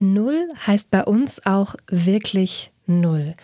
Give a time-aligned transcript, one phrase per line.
[0.00, 3.34] Null heißt bei uns auch wirklich Null.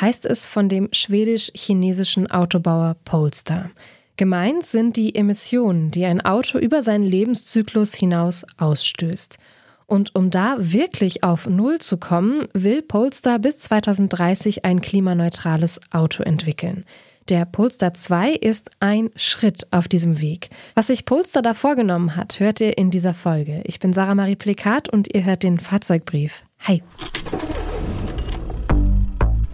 [0.00, 3.70] Heißt es von dem schwedisch-chinesischen Autobauer Polestar.
[4.16, 9.38] Gemeint sind die Emissionen, die ein Auto über seinen Lebenszyklus hinaus ausstößt.
[9.86, 16.24] Und um da wirklich auf Null zu kommen, will Polestar bis 2030 ein klimaneutrales Auto
[16.24, 16.84] entwickeln.
[17.28, 20.48] Der Polestar 2 ist ein Schritt auf diesem Weg.
[20.74, 23.62] Was sich Polestar da vorgenommen hat, hört ihr in dieser Folge.
[23.66, 26.42] Ich bin Sarah Marie Plikat und ihr hört den Fahrzeugbrief.
[26.60, 26.82] Hi.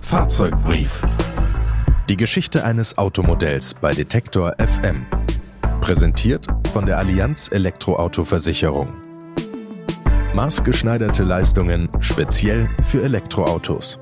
[0.00, 1.02] Fahrzeugbrief.
[2.09, 5.04] Die Geschichte eines Automodells bei Detektor FM.
[5.80, 8.92] Präsentiert von der Allianz Elektroauto-Versicherung.
[10.34, 13.96] Maßgeschneiderte Leistungen speziell für Elektroautos.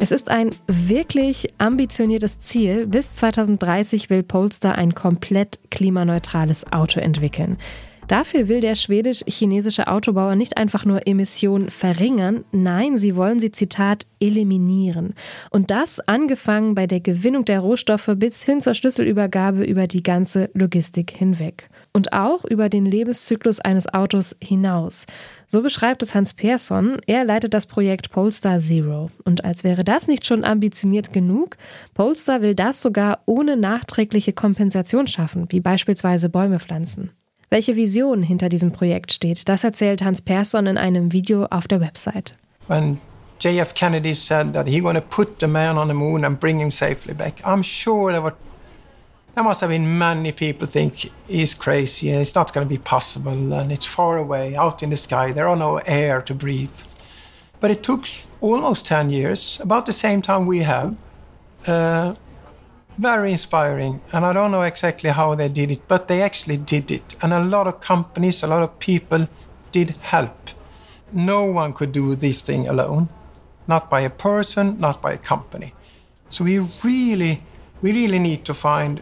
[0.00, 2.86] Es ist ein wirklich ambitioniertes Ziel.
[2.86, 7.58] Bis 2030 will Polestar ein komplett klimaneutrales Auto entwickeln.
[8.08, 14.06] Dafür will der schwedisch-chinesische Autobauer nicht einfach nur Emissionen verringern, nein, sie wollen sie, Zitat,
[14.18, 15.12] eliminieren.
[15.50, 20.48] Und das angefangen bei der Gewinnung der Rohstoffe bis hin zur Schlüsselübergabe über die ganze
[20.54, 21.68] Logistik hinweg.
[21.92, 25.04] Und auch über den Lebenszyklus eines Autos hinaus.
[25.46, 26.96] So beschreibt es Hans Persson.
[27.06, 29.10] Er leitet das Projekt Polestar Zero.
[29.24, 31.58] Und als wäre das nicht schon ambitioniert genug,
[31.92, 37.10] Polestar will das sogar ohne nachträgliche Kompensation schaffen, wie beispielsweise Bäume pflanzen.
[37.50, 41.80] Welche Vision hinter diesem Projekt steht, das erzählt Hans Persson in einem Video auf der
[41.80, 42.34] Website.
[42.66, 43.00] When
[43.40, 46.70] JF Kennedy said that he going put the man on the moon and bring him
[46.70, 48.34] safely back, I'm sure there were
[49.34, 53.52] there must have been many people think he's crazy it's not going to be possible
[53.54, 56.82] and it's far away out in the sky there are no air to breathe
[57.60, 58.04] but it took
[58.40, 60.96] almost 10 years about the same time we have
[61.68, 62.14] uh,
[62.98, 64.00] very inspiring.
[64.12, 67.16] And I don't know exactly how they did it, but they actually did it.
[67.22, 69.28] And a lot of companies, a lot of people
[69.72, 70.50] did help.
[71.12, 73.08] No one could do this thing alone,
[73.66, 75.72] not by a person, not by a company.
[76.28, 77.42] So we really,
[77.80, 79.00] we really need to find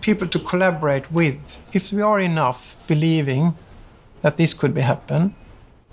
[0.00, 1.56] people to collaborate with.
[1.74, 3.56] If we are enough believing
[4.22, 5.34] that this could be happen,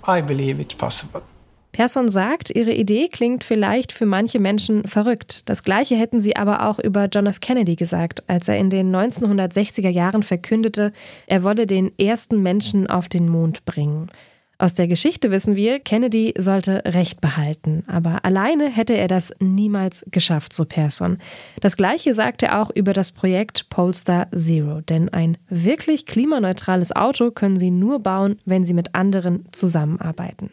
[0.04, 1.22] I believe it's possible.
[1.72, 5.48] Persson sagt, ihre Idee klingt vielleicht für manche Menschen verrückt.
[5.48, 7.40] Das gleiche hätten sie aber auch über John F.
[7.40, 10.92] Kennedy gesagt, als er in den 1960er Jahren verkündete,
[11.26, 14.10] er wolle den ersten Menschen auf den Mond bringen.
[14.58, 20.04] Aus der Geschichte wissen wir, Kennedy sollte Recht behalten, aber alleine hätte er das niemals
[20.12, 21.18] geschafft, so Persson.
[21.60, 27.32] Das gleiche sagt er auch über das Projekt Polestar Zero, denn ein wirklich klimaneutrales Auto
[27.32, 30.50] können sie nur bauen, wenn sie mit anderen zusammenarbeiten.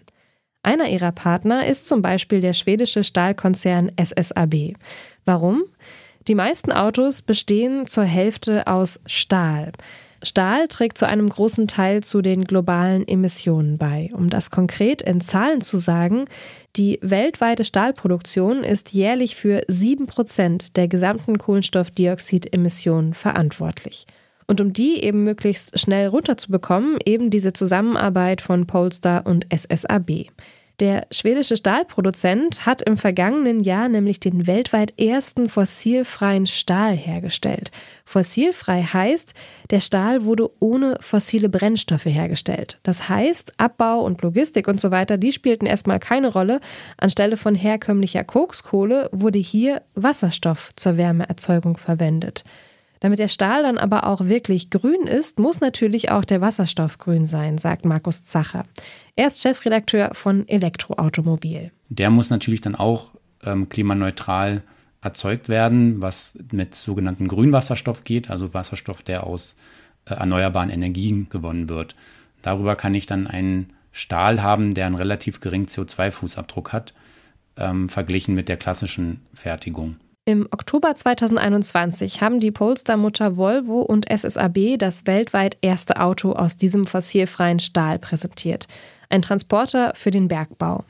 [0.64, 4.76] Einer ihrer Partner ist zum Beispiel der schwedische Stahlkonzern SSAB.
[5.26, 5.64] Warum?
[6.28, 9.72] Die meisten Autos bestehen zur Hälfte aus Stahl.
[10.22, 14.10] Stahl trägt zu einem großen Teil zu den globalen Emissionen bei.
[14.14, 16.26] Um das konkret in Zahlen zu sagen,
[16.76, 24.06] die weltweite Stahlproduktion ist jährlich für sieben Prozent der gesamten Kohlenstoffdioxidemissionen verantwortlich.
[24.50, 30.26] Und um die eben möglichst schnell runterzubekommen, eben diese Zusammenarbeit von Polestar und SSAB.
[30.80, 37.70] Der schwedische Stahlproduzent hat im vergangenen Jahr nämlich den weltweit ersten fossilfreien Stahl hergestellt.
[38.06, 39.36] Fossilfrei heißt,
[39.70, 42.80] der Stahl wurde ohne fossile Brennstoffe hergestellt.
[42.82, 46.60] Das heißt, Abbau und Logistik und so weiter, die spielten erstmal keine Rolle.
[46.98, 52.44] Anstelle von herkömmlicher Kokskohle wurde hier Wasserstoff zur Wärmeerzeugung verwendet.
[53.00, 57.26] Damit der Stahl dann aber auch wirklich grün ist, muss natürlich auch der Wasserstoff grün
[57.26, 58.66] sein, sagt Markus Zacher.
[59.16, 61.72] Er ist Chefredakteur von Elektroautomobil.
[61.90, 63.12] Der muss natürlich dann auch
[63.44, 64.64] ähm, klimaneutral
[65.02, 69.56] erzeugt werden, was mit sogenannten Grünwasserstoff geht, also Wasserstoff, der aus
[70.06, 71.96] äh, erneuerbaren Energien gewonnen wird.
[72.42, 76.94] Darüber kann ich dann einen Stahl haben, der einen relativ geringen CO2-Fußabdruck hat,
[77.58, 79.98] ähm, verglichen mit der klassischen Fertigung.
[80.26, 86.86] Im Oktober 2021 haben die Polestar-Mutter Volvo und SSAB das weltweit erste Auto aus diesem
[86.86, 88.68] fossilfreien Stahl präsentiert.
[89.10, 90.84] Ein Transporter für den Bergbau.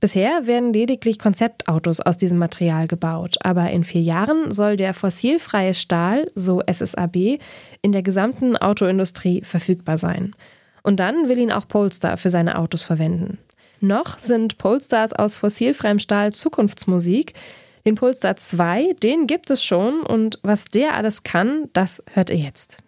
[0.00, 5.74] Bisher werden lediglich Konzeptautos aus diesem Material gebaut, aber in vier Jahren soll der fossilfreie
[5.74, 7.40] Stahl, so SSAB,
[7.82, 10.36] in der gesamten Autoindustrie verfügbar sein.
[10.84, 13.38] Und dann will ihn auch Polestar für seine Autos verwenden.
[13.80, 17.34] Noch sind Polestars aus fossilfreiem Stahl Zukunftsmusik.
[17.88, 22.36] Den Polestar 2, den gibt es schon und was der alles kann, das hört ihr
[22.36, 22.82] jetzt.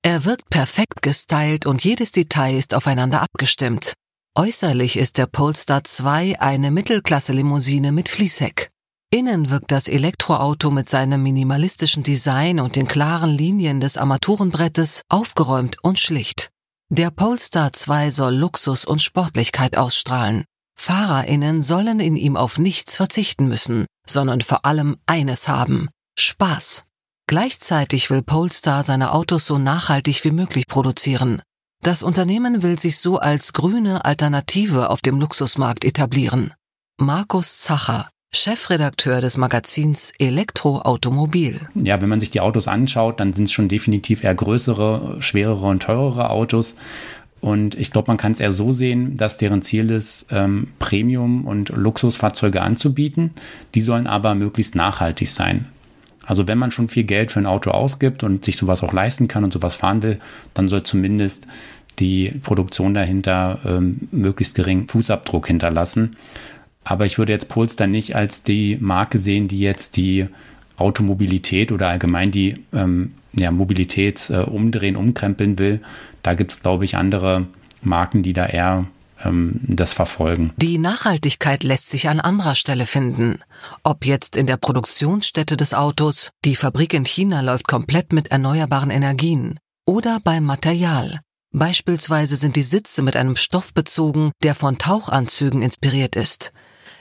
[0.00, 3.92] Er wirkt perfekt gestylt und jedes Detail ist aufeinander abgestimmt.
[4.34, 8.70] Äußerlich ist der Polestar 2 eine Mittelklasse-Limousine mit Fließheck.
[9.12, 15.76] Innen wirkt das Elektroauto mit seinem minimalistischen Design und den klaren Linien des Armaturenbrettes aufgeräumt
[15.82, 16.48] und schlicht.
[16.90, 20.44] Der Polestar 2 soll Luxus und Sportlichkeit ausstrahlen.
[20.74, 25.90] FahrerInnen sollen in ihm auf nichts verzichten müssen, sondern vor allem eines haben.
[26.18, 26.84] Spaß.
[27.26, 31.42] Gleichzeitig will Polestar seine Autos so nachhaltig wie möglich produzieren.
[31.82, 36.54] Das Unternehmen will sich so als grüne Alternative auf dem Luxusmarkt etablieren.
[36.98, 41.60] Markus Zacher, Chefredakteur des Magazins Elektroautomobil.
[41.74, 45.66] Ja, wenn man sich die Autos anschaut, dann sind es schon definitiv eher größere, schwerere
[45.66, 46.74] und teurere Autos.
[47.40, 51.46] Und ich glaube, man kann es eher so sehen, dass deren Ziel ist, ähm, Premium-
[51.46, 53.30] und Luxusfahrzeuge anzubieten.
[53.74, 55.66] Die sollen aber möglichst nachhaltig sein.
[56.26, 59.28] Also wenn man schon viel Geld für ein Auto ausgibt und sich sowas auch leisten
[59.28, 60.18] kann und sowas fahren will,
[60.52, 61.46] dann soll zumindest
[61.98, 66.16] die Produktion dahinter ähm, möglichst geringen Fußabdruck hinterlassen.
[66.88, 70.26] Aber ich würde jetzt Polestar nicht als die Marke sehen, die jetzt die
[70.78, 75.82] Automobilität oder allgemein die ähm, ja, Mobilität äh, umdrehen, umkrempeln will.
[76.22, 77.46] Da gibt es, glaube ich, andere
[77.82, 78.86] Marken, die da eher
[79.22, 80.54] ähm, das verfolgen.
[80.56, 83.38] Die Nachhaltigkeit lässt sich an anderer Stelle finden.
[83.82, 88.90] Ob jetzt in der Produktionsstätte des Autos, die Fabrik in China läuft komplett mit erneuerbaren
[88.90, 91.20] Energien, oder beim Material.
[91.52, 96.52] Beispielsweise sind die Sitze mit einem Stoff bezogen, der von Tauchanzügen inspiriert ist.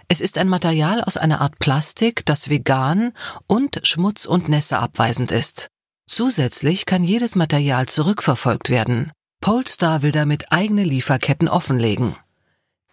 [0.10, 3.12] Es ist ein Material aus einer Art Plastik, das vegan
[3.46, 5.68] und schmutz- und nässeabweisend ist.
[6.08, 9.12] Zusätzlich kann jedes Material zurückverfolgt werden.
[9.42, 12.16] Polestar will damit eigene Lieferketten offenlegen.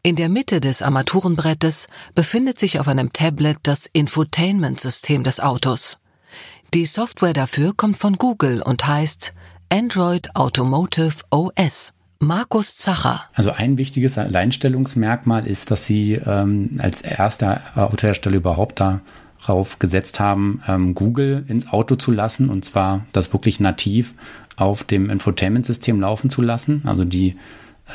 [0.03, 5.99] In der Mitte des Armaturenbrettes befindet sich auf einem Tablet das Infotainment-System des Autos.
[6.75, 9.33] Die Software dafür kommt von Google und heißt
[9.71, 11.93] Android Automotive OS.
[12.27, 13.23] Markus Zacher.
[13.35, 20.63] Also ein wichtiges Alleinstellungsmerkmal ist, dass sie ähm, als erster Autohersteller überhaupt darauf gesetzt haben,
[20.67, 24.15] ähm, Google ins Auto zu lassen und zwar das wirklich nativ
[24.57, 26.83] auf dem Infotainment-System laufen zu lassen.
[26.87, 27.37] Also die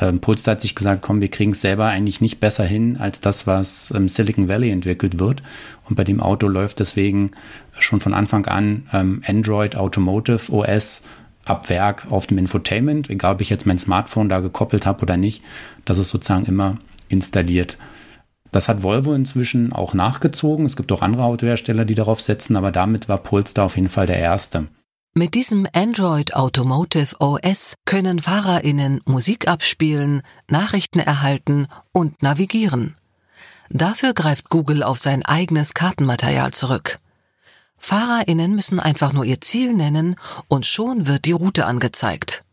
[0.00, 3.20] ähm, Polestar hat sich gesagt, komm, wir kriegen es selber eigentlich nicht besser hin als
[3.20, 5.42] das, was im Silicon Valley entwickelt wird.
[5.88, 7.32] Und bei dem Auto läuft deswegen
[7.78, 11.02] schon von Anfang an ähm, Android Automotive OS
[11.50, 15.16] ab Werk auf dem Infotainment, egal ob ich jetzt mein Smartphone da gekoppelt habe oder
[15.16, 15.42] nicht,
[15.84, 17.76] das ist sozusagen immer installiert.
[18.52, 20.66] Das hat Volvo inzwischen auch nachgezogen.
[20.66, 24.06] Es gibt auch andere Autohersteller, die darauf setzen, aber damit war Polestar auf jeden Fall
[24.06, 24.68] der erste.
[25.14, 32.96] Mit diesem Android Automotive OS können Fahrerinnen Musik abspielen, Nachrichten erhalten und navigieren.
[33.70, 36.98] Dafür greift Google auf sein eigenes Kartenmaterial zurück.
[37.82, 40.16] Fahrerinnen müssen einfach nur ihr Ziel nennen
[40.48, 42.44] und schon wird die Route angezeigt.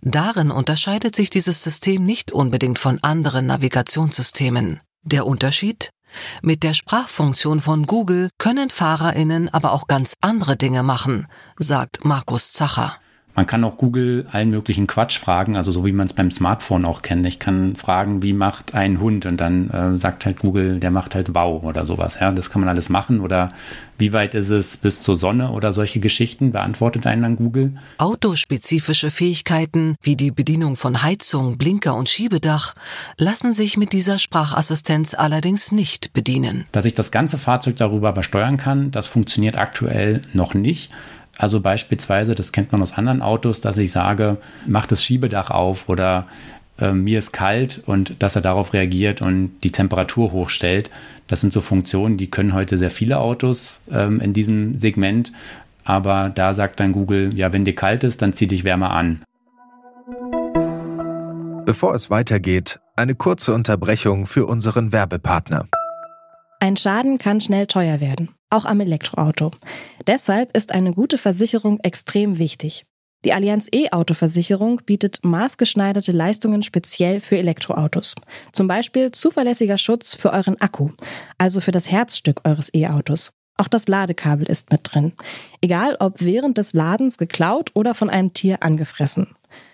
[0.00, 4.80] Darin unterscheidet sich dieses System nicht unbedingt von anderen Navigationssystemen.
[5.02, 5.90] Der Unterschied?
[6.40, 11.26] Mit der Sprachfunktion von Google können Fahrerinnen aber auch ganz andere Dinge machen,
[11.58, 12.96] sagt Markus Zacher.
[13.34, 16.84] Man kann auch Google allen möglichen Quatsch fragen, also so wie man es beim Smartphone
[16.84, 17.26] auch kennt.
[17.26, 21.16] Ich kann fragen, wie macht ein Hund und dann äh, sagt halt Google, der macht
[21.16, 22.18] halt Wow oder sowas.
[22.20, 23.20] Ja, das kann man alles machen.
[23.20, 23.50] Oder
[23.98, 27.72] wie weit ist es bis zur Sonne oder solche Geschichten beantwortet einen dann Google.
[27.98, 32.74] Autospezifische Fähigkeiten wie die Bedienung von Heizung, Blinker und Schiebedach
[33.18, 36.66] lassen sich mit dieser Sprachassistenz allerdings nicht bedienen.
[36.70, 40.92] Dass ich das ganze Fahrzeug darüber aber steuern kann, das funktioniert aktuell noch nicht.
[41.36, 45.88] Also beispielsweise, das kennt man aus anderen Autos, dass ich sage, mach das Schiebedach auf
[45.88, 46.26] oder
[46.78, 50.90] äh, mir ist kalt und dass er darauf reagiert und die Temperatur hochstellt.
[51.26, 55.32] Das sind so Funktionen, die können heute sehr viele Autos ähm, in diesem Segment.
[55.84, 59.22] Aber da sagt dann Google, ja, wenn dir kalt ist, dann zieh dich wärmer an.
[61.66, 65.66] Bevor es weitergeht, eine kurze Unterbrechung für unseren Werbepartner.
[66.60, 69.50] Ein Schaden kann schnell teuer werden auch am Elektroauto.
[70.06, 72.86] Deshalb ist eine gute Versicherung extrem wichtig.
[73.24, 78.14] Die Allianz E-Auto-Versicherung bietet maßgeschneiderte Leistungen speziell für Elektroautos.
[78.52, 80.90] Zum Beispiel zuverlässiger Schutz für euren Akku,
[81.38, 83.32] also für das Herzstück eures E-Autos.
[83.56, 85.12] Auch das Ladekabel ist mit drin.
[85.62, 89.28] Egal ob während des Ladens geklaut oder von einem Tier angefressen.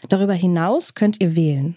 [0.09, 1.77] Darüber hinaus könnt ihr wählen.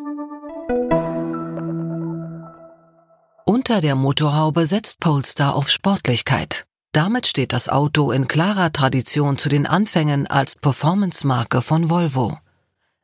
[3.51, 6.63] Unter der Motorhaube setzt Polestar auf Sportlichkeit.
[6.93, 12.37] Damit steht das Auto in klarer Tradition zu den Anfängen als Performance-Marke von Volvo.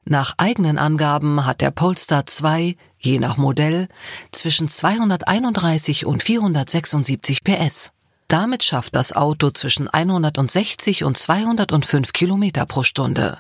[0.05, 3.89] Nach eigenen Angaben hat der Polestar 2, je nach Modell,
[4.31, 7.91] zwischen 231 und 476 PS.
[8.29, 13.39] Damit schafft das Auto zwischen 160 und 205 Kilometer pro Stunde.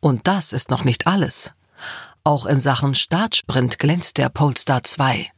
[0.00, 1.52] Und das ist noch nicht alles.
[2.24, 5.30] Auch in Sachen Startsprint glänzt der Polestar 2.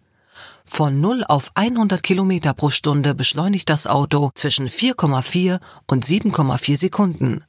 [0.64, 7.44] Von 0 auf 100 Kilometer pro Stunde beschleunigt das Auto zwischen 4,4 und 7,4 Sekunden.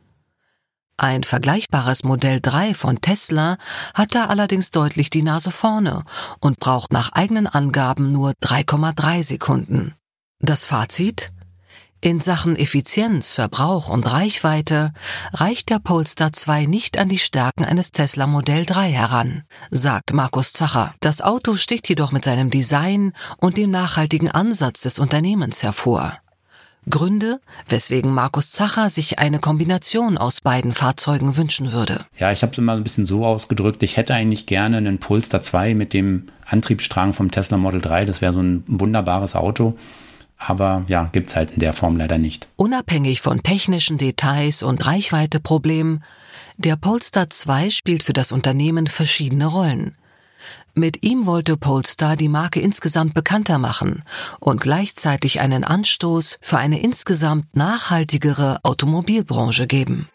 [0.97, 3.57] Ein vergleichbares Modell 3 von Tesla
[3.93, 6.03] hat da allerdings deutlich die Nase vorne
[6.39, 9.95] und braucht nach eigenen Angaben nur 3,3 Sekunden.
[10.39, 11.32] Das Fazit?
[12.03, 14.91] In Sachen Effizienz, Verbrauch und Reichweite
[15.31, 20.51] reicht der Polestar 2 nicht an die Stärken eines Tesla Modell 3 heran, sagt Markus
[20.51, 20.93] Zacher.
[20.99, 26.17] Das Auto sticht jedoch mit seinem Design und dem nachhaltigen Ansatz des Unternehmens hervor.
[26.89, 32.05] Gründe, weswegen Markus Zacher sich eine Kombination aus beiden Fahrzeugen wünschen würde.
[32.19, 35.41] Ja, ich habe es immer ein bisschen so ausgedrückt, ich hätte eigentlich gerne einen Polestar
[35.41, 38.03] 2 mit dem Antriebsstrang vom Tesla Model 3.
[38.03, 39.77] Das wäre so ein wunderbares Auto
[40.37, 42.47] aber ja, gibt es halt in der Form leider nicht.
[42.55, 46.03] Unabhängig von technischen Details und Reichweiteproblemen,
[46.57, 49.97] der Polestar 2 spielt für das Unternehmen verschiedene Rollen.
[50.75, 54.03] Mit ihm wollte Polestar die Marke insgesamt bekannter machen
[54.39, 60.09] und gleichzeitig einen Anstoß für eine insgesamt nachhaltigere Automobilbranche geben.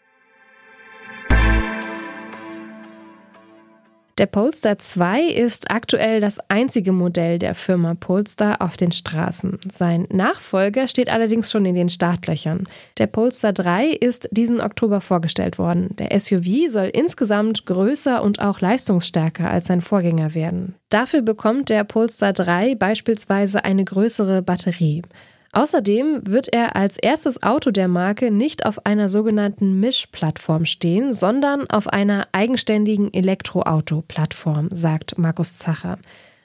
[4.19, 9.61] Der Polestar 2 ist aktuell das einzige Modell der Firma Polestar auf den Straßen.
[9.71, 12.67] Sein Nachfolger steht allerdings schon in den Startlöchern.
[12.99, 15.95] Der Polestar 3 ist diesen Oktober vorgestellt worden.
[15.99, 20.75] Der SUV soll insgesamt größer und auch leistungsstärker als sein Vorgänger werden.
[20.91, 25.03] Dafür bekommt der Polestar 3 beispielsweise eine größere Batterie.
[25.53, 31.69] Außerdem wird er als erstes Auto der Marke nicht auf einer sogenannten Mischplattform stehen, sondern
[31.71, 35.99] auf einer eigenständigen Elektroauto-Plattform, sagt Markus Zacher.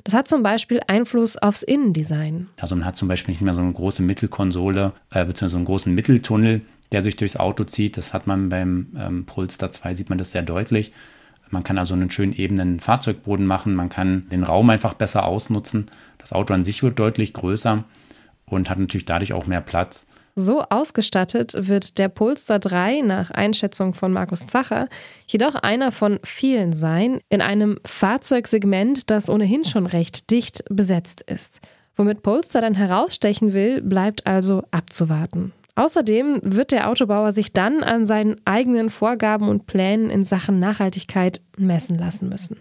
[0.06, 2.48] Das hat zum Beispiel Einfluss aufs Innendesign.
[2.60, 5.58] Also man hat zum Beispiel nicht mehr so eine große Mittelkonsole äh, bzw.
[5.58, 7.98] einen großen Mitteltunnel, der sich durchs Auto zieht.
[7.98, 10.94] Das hat man beim ähm, Polestar 2, sieht man das sehr deutlich.
[11.50, 15.86] Man kann also einen schönen ebenen Fahrzeugboden machen, man kann den Raum einfach besser ausnutzen.
[16.18, 17.84] Das Auto an sich wird deutlich größer
[18.54, 20.08] und hat natürlich dadurch auch mehr Platz.
[20.36, 24.88] So ausgestattet wird der Polestar 3 nach Einschätzung von Markus Zacher
[25.28, 31.62] jedoch einer von vielen sein in einem Fahrzeugsegment, das ohnehin schon recht dicht besetzt ist.
[31.96, 35.54] Womit Polestar dann herausstechen will, bleibt also abzuwarten.
[35.76, 41.42] Außerdem wird der Autobauer sich dann an seinen eigenen Vorgaben und Plänen in Sachen Nachhaltigkeit
[41.58, 42.58] messen lassen müssen.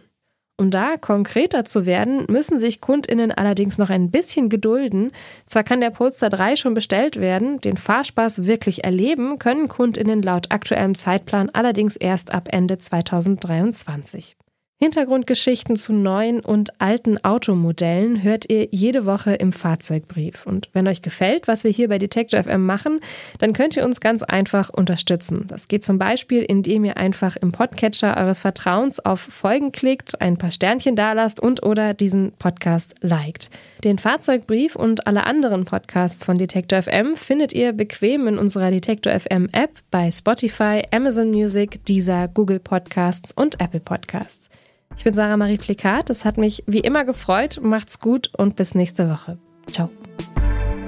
[0.58, 5.10] Um da konkreter zu werden, müssen sich KundInnen allerdings noch ein bisschen gedulden.
[5.46, 10.50] Zwar kann der Polestar 3 schon bestellt werden, den Fahrspaß wirklich erleben können KundInnen laut
[10.50, 14.36] aktuellem Zeitplan allerdings erst ab Ende 2023.
[14.82, 20.44] Hintergrundgeschichten zu neuen und alten Automodellen hört ihr jede Woche im Fahrzeugbrief.
[20.44, 22.98] Und wenn euch gefällt, was wir hier bei Detector FM machen,
[23.38, 25.44] dann könnt ihr uns ganz einfach unterstützen.
[25.46, 30.36] Das geht zum Beispiel, indem ihr einfach im Podcatcher eures Vertrauens auf Folgen klickt, ein
[30.36, 33.50] paar Sternchen dalasst und oder diesen Podcast liked.
[33.84, 39.12] Den Fahrzeugbrief und alle anderen Podcasts von Detector FM findet ihr bequem in unserer Detector
[39.16, 44.50] FM App bei Spotify, Amazon Music, Deezer, Google Podcasts und Apple Podcasts.
[44.96, 46.10] Ich bin Sarah Marie Plikat.
[46.10, 47.60] Es hat mich wie immer gefreut.
[47.62, 49.38] Macht's gut und bis nächste Woche.
[49.70, 49.90] Ciao.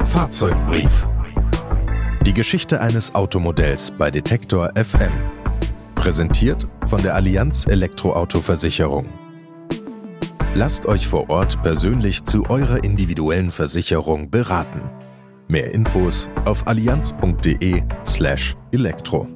[0.04, 1.06] Fahrzeugbrief.
[2.24, 5.12] Die Geschichte eines Automodells bei Detektor FM.
[5.94, 9.06] Präsentiert von der Allianz Elektroauto-Versicherung.
[10.54, 14.82] Lasst euch vor Ort persönlich zu eurer individuellen Versicherung beraten.
[15.48, 19.28] Mehr Infos auf allianz.de/elektro.